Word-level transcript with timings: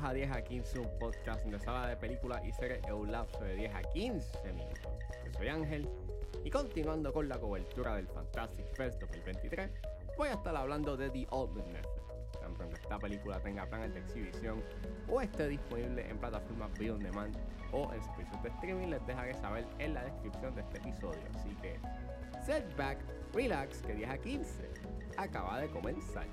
Bienvenidos 0.00 0.02
a 0.02 0.12
10 0.12 0.30
a 0.32 0.48
15, 0.48 0.78
un 0.78 0.98
podcast 0.98 1.42
donde 1.42 1.58
se 1.58 1.70
de 1.70 1.96
películas 1.96 2.42
y 2.44 2.52
series 2.52 2.82
en 2.84 2.94
un 2.94 3.12
lapso 3.12 3.38
de 3.44 3.54
10 3.54 3.74
a 3.74 3.82
15 3.82 4.52
minutos. 4.52 4.92
Yo 5.26 5.32
soy 5.36 5.48
Ángel 5.48 5.88
y 6.42 6.50
continuando 6.50 7.12
con 7.12 7.28
la 7.28 7.38
cobertura 7.38 7.96
del 7.96 8.06
Fantastic 8.08 8.64
Fest 8.76 8.98
2023, 9.00 9.70
voy 10.16 10.28
a 10.28 10.34
estar 10.34 10.56
hablando 10.56 10.96
de 10.96 11.10
The 11.10 11.26
Ultimate 11.30 11.70
Method. 11.70 12.40
Tan 12.40 12.54
pronto 12.54 12.76
esta 12.76 12.98
película 12.98 13.40
tenga 13.40 13.66
planes 13.66 13.92
de 13.92 14.00
exhibición 14.00 14.62
o 15.08 15.20
esté 15.20 15.48
disponible 15.48 16.08
en 16.08 16.16
plataformas 16.18 16.72
video 16.78 16.94
on 16.94 17.02
demand 17.02 17.36
o 17.72 17.92
en 17.92 18.02
servicios 18.02 18.42
de 18.42 18.48
streaming, 18.48 18.88
les 18.88 19.06
dejaré 19.06 19.34
saber 19.34 19.66
en 19.78 19.94
la 19.94 20.04
descripción 20.04 20.54
de 20.54 20.62
este 20.62 20.78
episodio. 20.78 21.20
Así 21.34 21.54
que, 21.60 21.78
setback, 22.50 22.98
relax, 23.32 23.80
que 23.82 23.94
10 23.94 24.10
a 24.10 24.18
15 24.18 24.70
acaba 25.16 25.60
de 25.60 25.70
comenzar. 25.70 26.26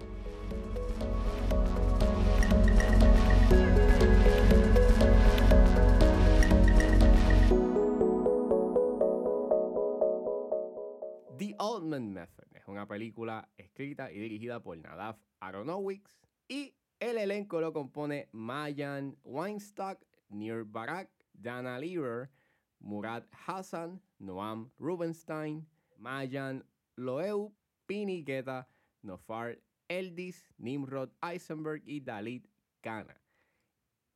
The 11.38 11.56
Altman 11.60 12.12
Method 12.12 12.48
es 12.56 12.64
una 12.66 12.88
película 12.88 13.48
escrita 13.56 14.12
y 14.12 14.18
dirigida 14.18 14.60
por 14.60 14.76
Nadav 14.76 15.20
Aronowitz 15.40 16.18
y 16.48 16.74
el 17.00 17.20
elenco 17.20 17.62
lo 17.62 17.74
compone 17.74 18.28
Mayan 18.32 19.16
Weinstock, 19.24 20.04
Nir 20.30 20.64
Barak, 20.64 21.12
Dana 21.34 21.78
Lever, 21.78 22.32
Murad 22.80 23.26
Hassan, 23.46 24.02
Noam 24.18 24.72
Rubenstein, 24.80 25.68
Mayan 25.98 26.66
Loeu, 26.96 27.54
Pini 27.86 28.24
Guetta, 28.24 28.68
Nofar 29.02 29.60
Eldis, 29.88 30.50
Nimrod 30.58 31.12
Eisenberg 31.22 31.82
y 31.86 32.02
Dalit 32.02 32.48
Kana. 32.82 33.22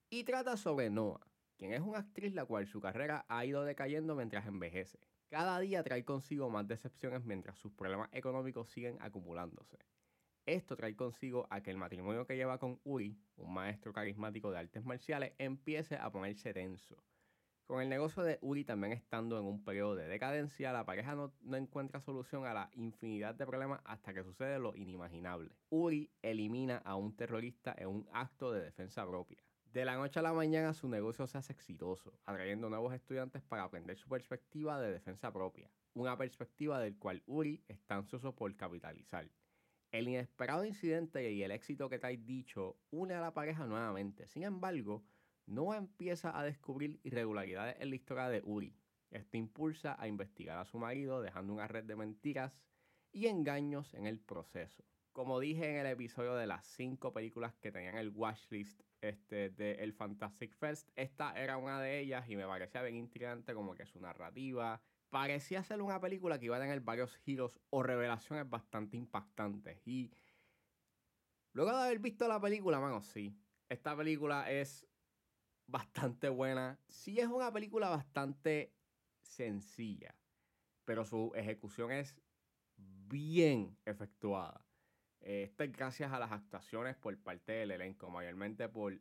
Y 0.10 0.24
trata 0.24 0.58
sobre 0.58 0.90
Noah, 0.90 1.26
quien 1.58 1.74
es 1.74 1.82
una 1.82 2.00
actriz 2.00 2.34
la 2.34 2.46
cual 2.46 2.68
su 2.68 2.82
carrera 2.82 3.26
ha 3.30 3.46
ido 3.46 3.64
decayendo 3.64 4.16
mientras 4.16 4.46
envejece. 4.46 5.00
Cada 5.30 5.60
día 5.60 5.84
trae 5.84 6.04
consigo 6.04 6.50
más 6.50 6.68
decepciones 6.68 7.24
mientras 7.24 7.58
sus 7.58 7.72
problemas 7.72 8.10
económicos 8.12 8.70
siguen 8.70 8.98
acumulándose. 9.00 9.78
Esto 10.46 10.76
trae 10.76 10.96
consigo 10.96 11.48
a 11.50 11.62
que 11.62 11.72
el 11.72 11.78
matrimonio 11.78 12.26
que 12.26 12.36
lleva 12.36 12.58
con 12.58 12.82
Uri, 12.84 13.18
un 13.38 13.54
maestro 13.54 13.94
carismático 13.94 14.52
de 14.52 14.58
artes 14.58 14.84
marciales, 14.84 15.34
empiece 15.38 15.96
a 15.96 16.12
ponerse 16.12 16.54
tenso. 16.54 17.02
Con 17.72 17.82
el 17.82 17.88
negocio 17.88 18.22
de 18.24 18.38
Uri 18.42 18.66
también 18.66 18.92
estando 18.92 19.40
en 19.40 19.46
un 19.46 19.64
periodo 19.64 19.96
de 19.96 20.06
decadencia, 20.06 20.74
la 20.74 20.86
pareja 20.86 21.16
no, 21.16 21.32
no, 21.40 21.56
encuentra 21.56 22.02
solución 22.02 22.46
a 22.46 22.54
la 22.54 22.70
infinidad 22.74 23.34
de 23.34 23.46
problemas 23.46 23.80
hasta 23.86 24.14
que 24.14 24.26
sucede 24.26 24.60
lo 24.60 24.76
inimaginable. 24.76 25.56
Uri 25.70 26.12
elimina 26.22 26.80
a 26.80 26.98
un 26.98 27.16
terrorista 27.16 27.74
en 27.78 27.88
un 27.88 28.10
acto 28.12 28.52
de 28.52 28.62
defensa 28.62 29.08
propia. 29.08 29.42
De 29.72 29.86
la 29.86 29.96
noche 29.96 30.20
a 30.20 30.22
la 30.22 30.34
mañana 30.34 30.74
su 30.74 30.90
negocio 30.90 31.26
se 31.28 31.38
hace 31.38 31.54
exitoso, 31.54 32.12
atrayendo 32.26 32.70
nuevos 32.70 32.94
estudiantes 32.94 33.42
para 33.42 33.64
aprender 33.64 33.98
su 33.98 34.10
perspectiva 34.10 34.78
de 34.82 34.92
defensa 34.92 35.32
propia, 35.32 35.72
una 35.94 36.18
perspectiva 36.18 36.78
del 36.78 36.98
cual 36.98 37.24
Uri 37.26 37.64
está 37.70 37.96
ansioso 37.96 38.36
por 38.36 38.54
capitalizar. 38.58 39.30
El 39.94 40.10
inesperado 40.10 40.66
incidente 40.66 41.32
y 41.32 41.42
el 41.42 41.52
éxito 41.52 41.88
que 41.88 42.00
trae 42.00 42.18
dicho 42.18 42.76
une 42.90 43.14
a 43.14 43.22
la 43.22 43.34
pareja 43.34 43.66
nuevamente. 43.66 44.28
Sin 44.28 44.44
embargo, 44.44 45.06
Noah 45.52 45.76
empieza 45.76 46.38
a 46.38 46.44
descubrir 46.44 47.02
irregularidades 47.04 47.76
en 47.80 47.90
la 47.90 47.96
historia 47.96 48.30
de 48.30 48.42
Uri. 48.46 48.74
Esto 49.10 49.36
impulsa 49.36 49.98
a 50.00 50.08
investigar 50.08 50.58
a 50.58 50.64
su 50.64 50.78
marido, 50.80 51.22
dejando 51.22 51.52
una 51.52 51.68
red 51.68 51.84
de 51.84 51.98
mentiras 51.98 52.58
y 53.12 53.28
engaños 53.28 53.94
en 53.94 54.06
el 54.06 54.18
proceso. 54.18 54.86
Como 55.12 55.42
dije 55.42 55.70
en 55.70 55.86
el 55.86 55.88
episodio 55.88 56.36
de 56.36 56.48
las 56.48 56.66
5 56.68 57.12
películas 57.12 57.54
que 57.56 57.74
tenían 57.74 57.98
el 57.98 58.12
watchlist 58.12 58.82
este, 59.02 59.50
de 59.50 59.74
El 59.74 59.92
Fantastic 59.92 60.56
Fest, 60.56 60.90
esta 60.96 61.34
era 61.34 61.58
una 61.58 61.82
de 61.82 62.00
ellas 62.00 62.30
y 62.30 62.38
me 62.38 62.48
parecía 62.48 62.82
bien 62.82 62.96
intrigante 62.96 63.54
como 63.54 63.76
que 63.76 63.86
su 63.86 64.00
narrativa. 64.00 64.82
Parecía 65.10 65.62
ser 65.64 65.82
una 65.82 66.00
película 66.00 66.40
que 66.40 66.46
iba 66.46 66.56
a 66.56 66.62
tener 66.62 66.80
varios 66.80 67.18
giros 67.18 67.60
o 67.70 67.84
revelaciones 67.84 68.50
bastante 68.50 68.96
impactantes. 68.96 69.86
Y 69.86 70.14
luego 71.52 71.72
de 71.72 71.84
haber 71.84 72.00
visto 72.00 72.26
la 72.30 72.40
película, 72.40 72.80
mano, 72.80 73.02
sí. 73.02 73.38
Esta 73.68 73.98
película 73.98 74.50
es 74.50 74.88
bastante 75.72 76.30
buena. 76.30 76.80
Sí 76.88 77.20
es 77.20 77.28
una 77.28 77.52
película 77.52 77.90
bastante 77.90 78.76
sencilla, 79.22 80.16
pero 80.86 81.06
su 81.06 81.32
ejecución 81.36 81.92
es 81.92 82.16
bien 82.76 83.78
efectuada. 83.86 84.66
Esto 85.20 85.64
es 85.64 85.72
gracias 85.72 86.12
a 86.12 86.20
las 86.20 86.32
actuaciones 86.32 86.96
por 86.98 87.18
parte 87.20 87.54
del 87.54 87.72
elenco, 87.72 88.10
mayormente 88.10 88.68
por 88.68 89.00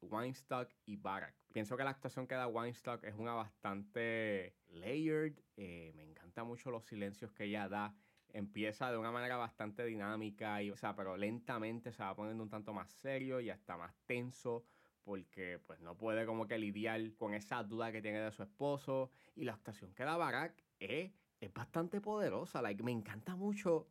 Weinstock 0.00 0.72
y 0.86 0.96
Barak. 0.96 1.34
Pienso 1.52 1.76
que 1.76 1.84
la 1.84 1.90
actuación 1.90 2.26
que 2.28 2.36
da 2.36 2.46
Weinstock 2.46 3.02
es 3.04 3.16
una 3.16 3.34
bastante 3.34 4.56
layered. 4.68 5.36
Eh, 5.56 5.92
me 5.96 6.04
encanta 6.04 6.44
mucho 6.44 6.70
los 6.70 6.84
silencios 6.84 7.32
que 7.32 7.44
ella 7.44 7.68
da. 7.68 7.96
Empieza 8.28 8.90
de 8.92 8.98
una 8.98 9.10
manera 9.10 9.36
bastante 9.36 9.84
dinámica, 9.84 10.62
y, 10.62 10.70
o 10.70 10.76
sea, 10.76 10.94
pero 10.94 11.16
lentamente 11.16 11.92
se 11.92 12.02
va 12.02 12.14
poniendo 12.14 12.44
un 12.44 12.50
tanto 12.50 12.72
más 12.72 12.90
serio 12.90 13.40
y 13.40 13.50
hasta 13.50 13.76
más 13.76 13.96
tenso 14.06 14.64
porque 15.08 15.58
pues 15.66 15.80
no 15.80 15.96
puede 15.96 16.26
como 16.26 16.46
que 16.46 16.58
lidiar 16.58 17.14
con 17.14 17.32
esa 17.32 17.62
duda 17.62 17.90
que 17.90 18.02
tiene 18.02 18.20
de 18.20 18.30
su 18.30 18.42
esposo. 18.42 19.10
Y 19.34 19.44
la 19.44 19.54
actuación 19.54 19.94
que 19.94 20.04
da 20.04 20.18
Barak 20.18 20.62
es, 20.78 21.10
es 21.40 21.50
bastante 21.50 22.02
poderosa. 22.02 22.60
Like, 22.60 22.82
me 22.82 22.92
encanta 22.92 23.34
mucho 23.34 23.86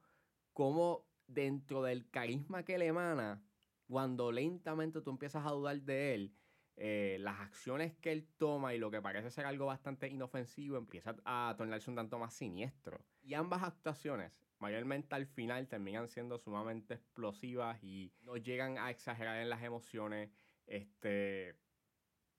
cómo 0.53 1.07
dentro 1.25 1.81
del 1.81 2.07
carisma 2.11 2.63
que 2.63 2.77
le 2.77 2.85
emana, 2.85 3.43
cuando 3.87 4.31
lentamente 4.31 5.01
tú 5.01 5.09
empiezas 5.09 5.43
a 5.43 5.49
dudar 5.49 5.81
de 5.81 6.13
él, 6.13 6.35
eh, 6.75 7.17
las 7.19 7.39
acciones 7.39 7.95
que 7.95 8.11
él 8.11 8.27
toma 8.37 8.75
y 8.75 8.77
lo 8.77 8.91
que 8.91 9.01
parece 9.01 9.31
ser 9.31 9.47
algo 9.47 9.65
bastante 9.65 10.07
inofensivo 10.07 10.77
empieza 10.77 11.15
a 11.25 11.55
tornarse 11.57 11.89
un 11.89 11.95
tanto 11.95 12.19
más 12.19 12.35
siniestro. 12.35 13.03
Y 13.23 13.33
ambas 13.33 13.63
actuaciones, 13.63 14.31
mayormente 14.59 15.15
al 15.15 15.25
final, 15.25 15.67
terminan 15.67 16.09
siendo 16.09 16.37
sumamente 16.37 16.93
explosivas 16.93 17.83
y 17.83 18.13
no 18.21 18.37
llegan 18.37 18.77
a 18.77 18.91
exagerar 18.91 19.41
en 19.41 19.49
las 19.49 19.63
emociones. 19.63 20.29
Este, 20.67 21.59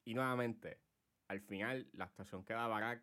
y 0.05 0.15
nuevamente, 0.15 0.81
al 1.27 1.41
final, 1.41 1.89
la 1.93 2.05
actuación 2.05 2.44
que 2.44 2.55
da 2.55 2.66
Barack, 2.66 3.03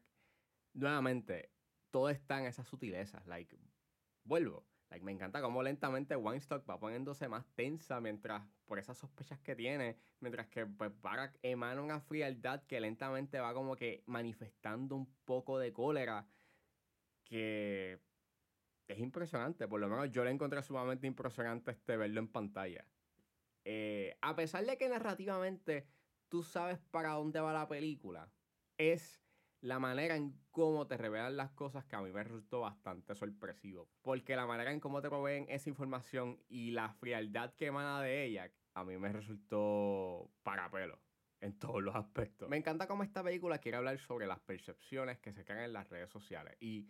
nuevamente, 0.74 1.52
todo 1.92 2.10
está 2.10 2.40
en 2.40 2.46
esas 2.46 2.68
sutilezas. 2.68 3.26
Like, 3.28 3.58
vuelvo. 4.24 4.68
Like, 4.90 5.04
me 5.04 5.12
encanta 5.12 5.42
cómo 5.42 5.64
lentamente 5.64 6.16
Weinstock 6.16 6.70
va 6.70 6.80
poniéndose 6.80 7.28
más 7.28 7.46
tensa 7.56 8.00
mientras, 8.00 8.48
por 8.66 8.80
esas 8.80 8.98
sospechas 8.98 9.40
que 9.40 9.56
tiene, 9.56 9.98
mientras 10.20 10.48
que 10.48 10.66
pues, 10.66 10.92
Barack 11.02 11.40
emana 11.42 11.82
una 11.82 12.00
frialdad 12.00 12.64
que 12.68 12.80
lentamente 12.80 13.40
va 13.40 13.54
como 13.54 13.76
que 13.76 14.04
manifestando 14.06 14.96
un 14.96 15.12
poco 15.26 15.58
de 15.60 15.74
cólera 15.74 16.28
que 17.24 18.00
es 18.88 19.00
impresionante. 19.00 19.68
Por 19.68 19.80
lo 19.82 19.90
menos 19.90 20.12
yo 20.12 20.24
le 20.24 20.32
encontré 20.32 20.62
sumamente 20.62 21.08
impresionante 21.08 21.72
este 21.72 21.98
verlo 21.98 22.20
en 22.20 22.28
pantalla. 22.32 22.88
Eh, 23.66 24.18
a 24.22 24.36
pesar 24.36 24.66
de 24.66 24.78
que 24.78 24.88
narrativamente 24.88 25.88
tú 26.30 26.44
sabes 26.44 26.80
para 26.92 27.12
dónde 27.14 27.40
va 27.42 27.52
la 27.52 27.68
película, 27.68 28.32
es 28.78 29.22
la 29.62 29.80
manera 29.80 30.16
en 30.16 30.40
cómo 30.52 30.86
te 30.86 30.96
revelan 30.96 31.38
las 31.38 31.52
cosas 31.52 31.86
que 31.86 31.96
a 31.96 32.02
mí 32.02 32.12
me 32.12 32.24
resultó 32.24 32.62
bastante 32.62 33.16
sorpresivo. 33.16 33.90
Porque 34.04 34.36
la 34.36 34.46
manera 34.46 34.72
en 34.72 34.80
cómo 34.80 35.02
te 35.02 35.10
proveen 35.10 35.48
esa 35.50 35.70
información 35.70 36.40
y 36.48 36.72
la 36.72 36.90
frialdad 36.90 37.56
que 37.56 37.68
emana 37.68 38.02
de 38.02 38.24
ella, 38.26 38.52
a 38.76 38.84
mí 38.84 38.98
me 38.98 39.12
resultó 39.12 40.32
para 40.44 40.70
pelo 40.70 41.02
en 41.42 41.58
todos 41.58 41.82
los 41.82 41.96
aspectos. 41.96 42.48
Me 42.48 42.58
encanta 42.58 42.88
cómo 42.88 43.04
esta 43.04 43.24
película 43.24 43.58
quiere 43.58 43.78
hablar 43.78 43.98
sobre 43.98 44.28
las 44.28 44.40
percepciones 44.40 45.20
que 45.20 45.34
se 45.34 45.44
crean 45.44 45.64
en 45.64 45.74
las 45.74 45.90
redes 45.90 46.10
sociales 46.10 46.56
y 46.60 46.88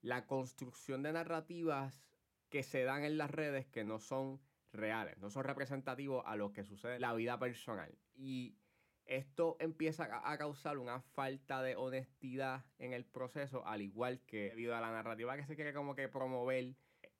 la 0.00 0.26
construcción 0.26 1.02
de 1.02 1.12
narrativas 1.12 2.04
que 2.48 2.62
se 2.62 2.82
dan 2.82 3.04
en 3.04 3.18
las 3.18 3.30
redes 3.30 3.66
que 3.66 3.84
no 3.84 3.98
son 4.00 4.40
reales, 4.72 5.18
no 5.18 5.30
son 5.30 5.44
representativos 5.44 6.22
a 6.26 6.36
lo 6.36 6.52
que 6.52 6.64
sucede 6.64 6.96
en 6.96 7.02
la 7.02 7.14
vida 7.14 7.38
personal. 7.38 7.98
Y 8.14 8.56
esto 9.04 9.56
empieza 9.58 10.08
a 10.22 10.36
causar 10.36 10.78
una 10.78 11.00
falta 11.00 11.62
de 11.62 11.76
honestidad 11.76 12.66
en 12.78 12.92
el 12.92 13.06
proceso, 13.06 13.66
al 13.66 13.80
igual 13.80 14.20
que 14.26 14.50
debido 14.50 14.76
a 14.76 14.80
la 14.80 14.90
narrativa 14.90 15.36
que 15.36 15.46
se 15.46 15.56
quiere 15.56 15.72
como 15.72 15.94
que 15.94 16.08
promover 16.08 16.76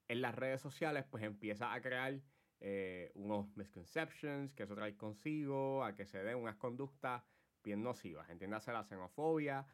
en 0.08 0.22
las 0.22 0.34
redes 0.34 0.60
sociales, 0.60 1.06
pues 1.10 1.24
empieza 1.24 1.72
a 1.72 1.80
crear 1.80 2.20
eh, 2.60 3.10
unos 3.14 3.56
misconceptions 3.56 4.52
que 4.52 4.64
eso 4.64 4.74
trae 4.74 4.96
consigo, 4.96 5.84
a 5.84 5.94
que 5.94 6.06
se 6.06 6.22
den 6.22 6.36
unas 6.38 6.56
conductas 6.56 7.22
bien 7.62 7.82
nocivas, 7.82 8.28
entiéndase 8.30 8.72
la 8.72 8.84
xenofobia 8.84 9.66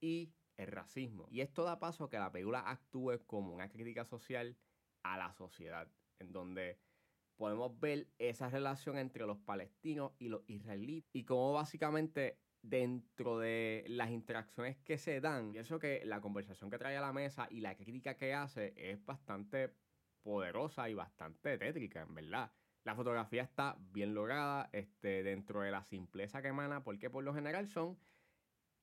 y 0.00 0.32
el 0.56 0.68
racismo. 0.68 1.26
Y 1.30 1.40
esto 1.40 1.64
da 1.64 1.78
paso 1.78 2.04
a 2.04 2.10
que 2.10 2.18
la 2.18 2.32
película 2.32 2.60
actúe 2.60 3.24
como 3.26 3.52
una 3.52 3.68
crítica 3.68 4.04
social 4.04 4.56
a 5.02 5.16
la 5.16 5.32
sociedad, 5.32 5.90
en 6.18 6.32
donde 6.32 6.80
podemos 7.38 7.78
ver 7.80 8.08
esa 8.18 8.50
relación 8.50 8.98
entre 8.98 9.24
los 9.24 9.38
palestinos 9.38 10.12
y 10.18 10.28
los 10.28 10.42
israelíes 10.48 11.04
y 11.12 11.24
cómo 11.24 11.52
básicamente 11.54 12.36
dentro 12.60 13.38
de 13.38 13.84
las 13.88 14.10
interacciones 14.10 14.76
que 14.78 14.98
se 14.98 15.20
dan, 15.20 15.52
pienso 15.52 15.78
que 15.78 16.02
la 16.04 16.20
conversación 16.20 16.68
que 16.68 16.78
trae 16.78 16.96
a 16.96 17.00
la 17.00 17.12
mesa 17.12 17.46
y 17.50 17.60
la 17.60 17.76
crítica 17.76 18.16
que 18.16 18.34
hace 18.34 18.74
es 18.76 19.02
bastante 19.06 19.72
poderosa 20.22 20.90
y 20.90 20.94
bastante 20.94 21.56
tétrica, 21.56 22.02
en 22.02 22.14
verdad. 22.14 22.52
La 22.84 22.96
fotografía 22.96 23.42
está 23.42 23.76
bien 23.78 24.14
lograda 24.14 24.68
este, 24.72 25.22
dentro 25.22 25.60
de 25.60 25.70
la 25.70 25.84
simpleza 25.84 26.42
que 26.42 26.48
emana, 26.48 26.82
porque 26.82 27.08
por 27.08 27.22
lo 27.22 27.32
general 27.32 27.68
son 27.68 27.98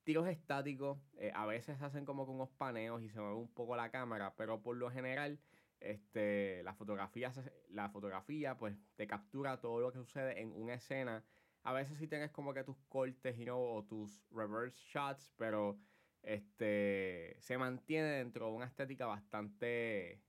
tiros 0.04 0.28
estáticos. 0.28 0.98
Eh, 1.18 1.32
a 1.36 1.46
veces 1.46 1.82
hacen 1.82 2.06
como 2.06 2.26
con 2.26 2.36
unos 2.36 2.52
paneos 2.52 3.02
y 3.02 3.10
se 3.10 3.20
mueve 3.20 3.36
un 3.36 3.54
poco 3.54 3.76
la 3.76 3.92
cámara, 3.92 4.34
pero 4.38 4.62
por 4.62 4.78
lo 4.78 4.90
general 4.90 5.40
este, 5.80 6.64
la, 6.64 6.74
fotografía, 6.74 7.32
la 7.70 7.90
fotografía 7.90 8.58
pues 8.58 8.78
te 8.96 9.08
captura 9.08 9.60
todo 9.60 9.80
lo 9.80 9.92
que 9.92 10.00
sucede 10.00 10.42
en 10.42 10.52
una 10.52 10.76
escena. 10.76 11.24
A 11.64 11.74
veces 11.74 11.98
sí 11.98 12.08
tienes 12.08 12.32
como 12.32 12.54
que 12.54 12.64
tus 12.64 12.78
cortes 12.88 13.38
you 13.38 13.46
know, 13.46 13.60
o 13.60 13.84
tus 13.86 14.24
reverse 14.32 14.78
shots, 14.78 15.34
pero 15.38 15.80
este, 16.22 17.36
se 17.40 17.58
mantiene 17.58 18.10
dentro 18.10 18.48
de 18.48 18.54
una 18.54 18.66
estética 18.66 19.06
bastante 19.06 20.24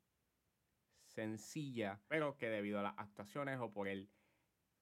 sencilla, 1.06 2.00
pero 2.08 2.36
que 2.36 2.48
debido 2.48 2.80
a 2.80 2.82
las 2.82 2.98
actuaciones 2.98 3.58
o 3.60 3.72
por 3.72 3.88
el 3.88 4.10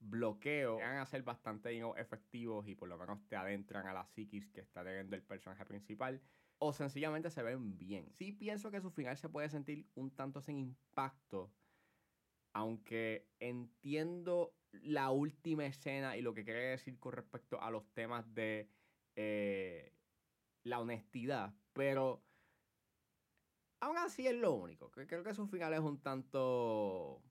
bloqueo 0.01 0.77
van 0.77 0.99
a 0.99 1.07
ser 1.07 1.23
bastante 1.23 1.79
efectivos 1.97 2.69
y 2.69 2.75
por 2.75 2.89
lo 2.89 2.99
menos 2.99 3.27
te 3.29 3.37
adentran 3.37 3.87
a 3.87 3.95
la 3.95 4.05
psiquis 4.05 4.47
que 4.49 4.61
está 4.61 4.85
teniendo 4.85 5.17
el 5.17 5.23
personaje 5.23 5.65
principal 5.65 6.21
o 6.67 6.73
sencillamente 6.73 7.31
se 7.31 7.43
ven 7.43 7.79
bien. 7.79 8.11
Sí 8.13 8.33
pienso 8.33 8.71
que 8.71 8.81
su 8.81 8.91
final 8.91 9.17
se 9.17 9.29
puede 9.29 9.49
sentir 9.49 9.87
un 9.95 10.11
tanto 10.11 10.41
sin 10.41 10.59
impacto, 10.59 11.53
aunque 12.53 13.29
entiendo 13.39 14.57
la 14.73 15.11
última 15.11 15.67
escena 15.67 16.17
y 16.17 16.23
lo 16.23 16.35
que 16.35 16.45
quiere 16.45 16.71
decir 16.71 16.99
con 16.99 17.13
respecto 17.13 17.61
a 17.61 17.71
los 17.71 17.87
temas 17.93 18.35
de 18.35 18.71
eh, 19.17 19.93
la 20.65 20.81
honestidad, 20.81 21.55
pero 21.73 22.25
aún 23.81 23.99
así 23.99 24.27
es 24.27 24.35
lo 24.35 24.53
único. 24.55 24.91
Creo 24.91 25.23
que 25.23 25.35
su 25.35 25.47
final 25.47 25.75
es 25.75 25.81
un 25.81 26.01
tanto 26.01 27.23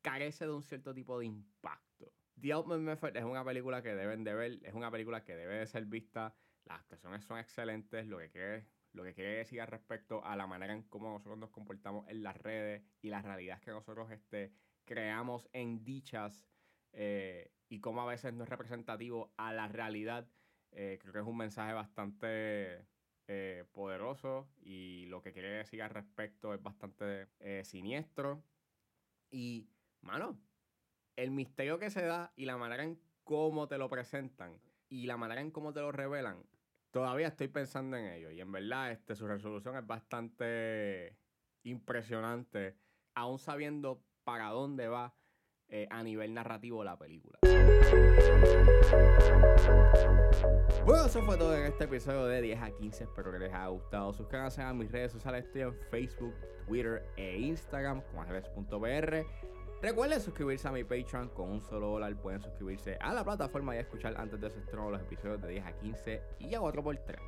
carece 0.00 0.46
de 0.46 0.52
un 0.52 0.62
cierto 0.62 0.94
tipo 0.94 1.18
de 1.18 1.26
impacto. 1.26 2.12
The 2.40 2.54
Ultimate 2.54 2.80
Method 2.80 3.16
es 3.16 3.24
una 3.24 3.44
película 3.44 3.82
que 3.82 3.94
deben 3.94 4.24
de 4.24 4.34
ver, 4.34 4.60
es 4.64 4.74
una 4.74 4.90
película 4.90 5.24
que 5.24 5.36
debe 5.36 5.58
de 5.58 5.66
ser 5.66 5.86
vista. 5.86 6.34
Las 6.64 6.80
actuaciones 6.80 7.24
son 7.24 7.38
excelentes, 7.38 8.06
lo 8.06 8.18
que 8.18 8.30
quiere, 8.30 8.66
lo 8.92 9.04
que 9.04 9.14
quiere 9.14 9.36
decir 9.36 9.60
al 9.60 9.66
respecto 9.66 10.24
a 10.24 10.36
la 10.36 10.46
manera 10.46 10.72
en 10.72 10.82
cómo 10.84 11.10
nosotros 11.10 11.38
nos 11.38 11.50
comportamos 11.50 12.08
en 12.08 12.22
las 12.22 12.36
redes 12.36 12.82
y 13.02 13.10
las 13.10 13.24
realidades 13.24 13.62
que 13.62 13.70
nosotros 13.70 14.10
este, 14.10 14.52
creamos 14.84 15.48
en 15.52 15.84
dichas 15.84 16.46
eh, 16.92 17.52
y 17.68 17.80
cómo 17.80 18.02
a 18.02 18.06
veces 18.06 18.32
no 18.32 18.44
es 18.44 18.50
representativo 18.50 19.32
a 19.36 19.52
la 19.52 19.68
realidad. 19.68 20.28
Eh, 20.70 20.98
creo 21.00 21.12
que 21.12 21.20
es 21.20 21.26
un 21.26 21.36
mensaje 21.36 21.72
bastante 21.72 22.86
eh, 23.26 23.64
poderoso 23.72 24.48
y 24.60 25.06
lo 25.06 25.22
que 25.22 25.32
quiere 25.32 25.50
decir 25.50 25.82
al 25.82 25.90
respecto 25.90 26.54
es 26.54 26.62
bastante 26.62 27.28
siniestro. 27.64 28.42
Y 29.30 29.68
mano, 30.00 30.38
el 31.16 31.30
misterio 31.30 31.78
que 31.78 31.90
se 31.90 32.02
da 32.04 32.32
y 32.36 32.44
la 32.44 32.56
manera 32.56 32.84
en 32.84 33.00
cómo 33.24 33.68
te 33.68 33.78
lo 33.78 33.88
presentan 33.88 34.60
y 34.94 35.06
la 35.06 35.16
manera 35.16 35.40
en 35.40 35.50
cómo 35.50 35.72
te 35.72 35.80
lo 35.80 35.90
revelan, 35.90 36.44
todavía 36.92 37.26
estoy 37.26 37.48
pensando 37.48 37.96
en 37.96 38.06
ello. 38.06 38.30
Y 38.30 38.40
en 38.40 38.52
verdad, 38.52 38.92
este, 38.92 39.16
su 39.16 39.26
resolución 39.26 39.76
es 39.76 39.84
bastante 39.84 41.18
impresionante, 41.64 42.76
aún 43.14 43.40
sabiendo 43.40 44.04
para 44.22 44.50
dónde 44.50 44.86
va 44.86 45.12
eh, 45.66 45.88
a 45.90 46.04
nivel 46.04 46.32
narrativo 46.32 46.84
la 46.84 46.96
película. 46.96 47.40
Bueno, 50.86 51.06
eso 51.06 51.22
fue 51.22 51.36
todo 51.36 51.56
en 51.56 51.64
este 51.64 51.84
episodio 51.84 52.26
de 52.26 52.40
10 52.42 52.62
a 52.62 52.70
15. 52.70 53.04
Espero 53.04 53.32
que 53.32 53.40
les 53.40 53.52
haya 53.52 53.66
gustado. 53.66 54.12
Suscríbanse 54.12 54.62
a 54.62 54.72
mis 54.72 54.92
redes 54.92 55.10
sociales. 55.10 55.46
Estoy 55.46 55.62
en 55.62 55.74
Facebook, 55.90 56.34
Twitter 56.66 57.04
e 57.16 57.38
Instagram 57.38 58.00
como 58.02 58.22
ángeles.br. 58.22 59.53
Recuerden 59.84 60.18
suscribirse 60.18 60.66
a 60.66 60.72
mi 60.72 60.82
Patreon 60.82 61.28
con 61.28 61.50
un 61.50 61.60
solo 61.60 61.88
dólar. 61.88 62.16
Pueden 62.16 62.40
suscribirse 62.40 62.96
a 63.02 63.12
la 63.12 63.22
plataforma 63.22 63.76
y 63.76 63.80
escuchar 63.80 64.14
antes 64.16 64.40
de 64.40 64.48
su 64.48 64.58
estreno 64.58 64.88
los 64.88 65.02
episodios 65.02 65.42
de 65.42 65.48
10 65.48 65.66
a 65.66 65.72
15 65.72 66.22
y 66.38 66.54
a 66.54 66.60
4x3. 66.60 67.18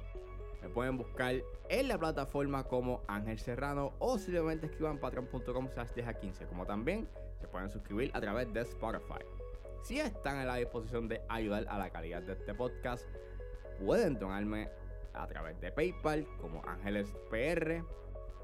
Me 0.63 0.71
pueden 0.71 0.97
buscar 0.97 1.35
en 1.69 1.89
la 1.89 1.99
plataforma 1.99 2.65
como 2.65 3.03
Ángel 3.09 3.39
Serrano 3.39 3.93
o 3.99 4.17
simplemente 4.17 4.69
escriban 4.69 4.99
patreon.com 4.99 5.69
10 5.95 6.09
a 6.09 6.15
15. 6.15 6.47
Como 6.47 6.65
también 6.65 7.07
se 7.39 7.47
pueden 7.47 7.69
suscribir 7.69 8.11
a 8.15 8.23
través 8.23 8.51
de 8.51 8.63
Spotify. 8.63 9.23
Si 9.83 10.01
están 10.01 10.39
en 10.39 10.47
la 10.47 10.57
disposición 10.57 11.09
de 11.09 11.21
ayudar 11.29 11.67
a 11.69 11.77
la 11.77 11.91
calidad 11.91 12.23
de 12.23 12.33
este 12.33 12.55
podcast, 12.55 13.07
pueden 13.85 14.19
donarme 14.19 14.71
a 15.13 15.27
través 15.27 15.61
de 15.61 15.73
PayPal 15.73 16.27
como 16.41 16.63
Ángeles 16.67 17.15
PR 17.29 17.85